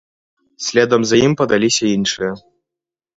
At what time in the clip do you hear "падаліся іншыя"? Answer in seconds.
1.41-2.31